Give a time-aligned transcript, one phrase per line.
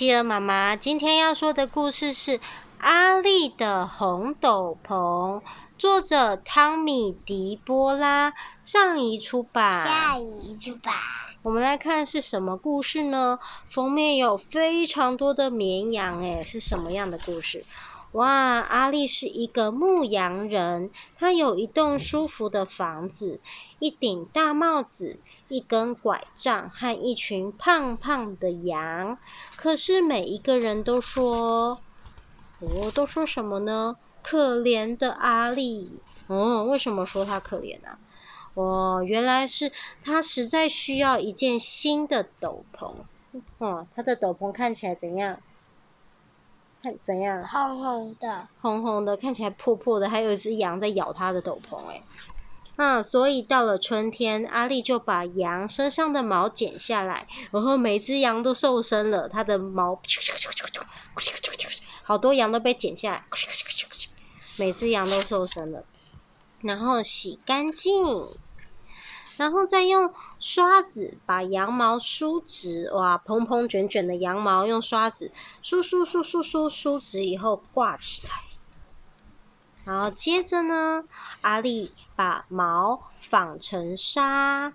[0.00, 2.38] 企鹅妈妈今天要说的故事是
[2.78, 4.94] 《阿力的红斗篷》，
[5.76, 8.32] 作者汤米·迪波拉，
[8.62, 9.86] 上一出版。
[9.86, 10.94] 下一出版。
[11.42, 13.38] 我们来看是什么故事呢？
[13.66, 17.62] 封面有非常多的绵羊，诶，是什么样的故事？
[18.12, 23.40] 哇，阿力是一个牧羊人，他有一栋舒服的房子，
[23.78, 29.16] 一顶大帽子，一根拐杖和一群胖胖的羊。
[29.56, 31.78] 可是每一个人都说，
[32.58, 33.96] 哦，都说什么呢？
[34.24, 35.92] 可怜的阿力。
[36.26, 37.96] 哦，为什么说他可怜呢？
[38.54, 39.70] 哦，原来是
[40.02, 42.92] 他实在需要一件新的斗篷。
[43.58, 45.38] 哦，他的斗篷看起来怎样？
[46.82, 47.44] 看怎样？
[47.46, 52.02] 红红的，红红的，看起来破破的，还有一只羊在咬它的斗篷，哎，
[52.76, 60.00] 啊，所以到了春天，阿力就把羊身上的毛剪下来，然后每只羊都瘦身了，它的毛，
[62.02, 63.24] 好多羊都被剪下来，
[64.56, 65.84] 每只羊都瘦身了，
[66.62, 67.94] 然后洗干净。
[69.40, 78.32] 然后再用刷子把羊毛梳直，哇，蓬蓬卷卷的羊毛用刷子梳梳梳梳梳梳直以后挂起来。
[79.86, 81.04] 然后接着呢，
[81.40, 84.74] 阿力把毛纺成纱。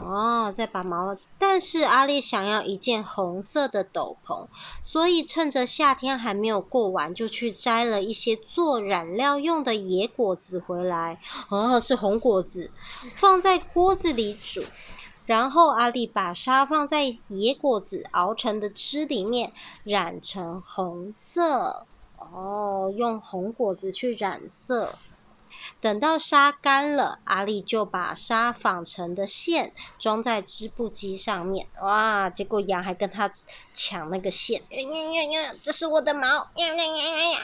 [0.00, 4.46] 哦，再把毛，但是阿力想要一件红色的斗篷，
[4.82, 11.20] 所以趁着夏天还没有过完，就去摘了一些做染料用的野果子回来。
[11.48, 12.70] 哦，是红果子，
[13.16, 14.62] 放在锅子里煮。
[15.26, 21.86] 然后阿力把纱放在野果子熬成的汁里面，染成红色。
[22.18, 24.94] 哦，用红果子去染色。
[25.84, 31.66] 等到纱干了，阿力就把纱纺成的线装在织布机上面。
[31.82, 32.30] 哇！
[32.30, 33.30] 结果羊还跟他
[33.74, 34.62] 抢那个线。
[34.70, 35.54] 呀呀呀！
[35.62, 36.26] 这是我的毛！
[36.26, 37.40] 呀呀呀呀呀！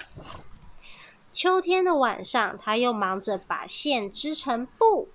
[1.35, 5.11] 秋天的晚上，他又忙着把线织成布。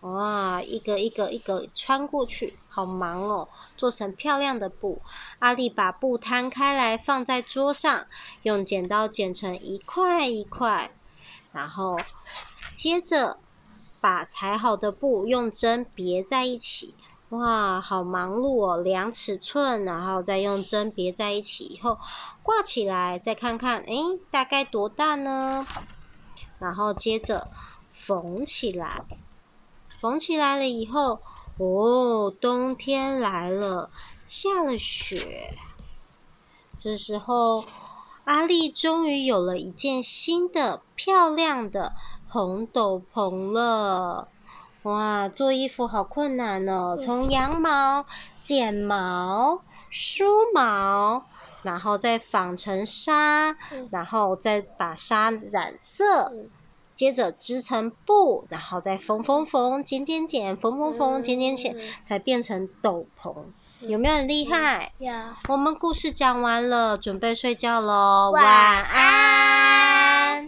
[0.00, 0.62] 哇！
[0.62, 3.46] 一个一个一个穿过去，好忙哦！
[3.76, 5.02] 做成漂亮的布。
[5.40, 8.06] 阿力把布摊开来放在桌上，
[8.44, 10.90] 用剪刀剪成一块一块，
[11.52, 12.00] 然后。
[12.82, 13.36] 接着，
[14.00, 16.94] 把裁好的布用针别在一起。
[17.28, 18.78] 哇，好忙碌哦！
[18.78, 21.98] 量尺寸，然后再用针别在一起以后
[22.42, 23.94] 挂起来，再看看，哎，
[24.30, 25.66] 大概多大呢？
[26.58, 27.48] 然后接着
[27.92, 29.04] 缝起来。
[30.00, 31.20] 缝起来了以后，
[31.58, 33.90] 哦，冬天来了，
[34.24, 35.52] 下了雪。
[36.78, 37.62] 这时候，
[38.24, 41.92] 阿力终于有了一件新的、漂亮的。
[42.30, 44.28] 红斗篷了，
[44.84, 45.28] 哇！
[45.28, 48.06] 做衣服好困难哦，从羊毛、
[48.40, 49.60] 剪毛、
[49.90, 50.24] 梳
[50.54, 51.24] 毛，
[51.62, 53.56] 然后再纺成纱，
[53.90, 56.32] 然后再把纱染色，
[56.94, 61.76] 接着织成布，然后再缝缝缝、剪剪剪、缝缝缝、剪剪剪，
[62.06, 63.34] 才变成斗篷。
[63.80, 64.92] 有没有很厉害？
[64.98, 65.12] 有。
[65.48, 68.44] 我们故事讲完了，准备睡觉喽，晚
[68.84, 69.99] 安。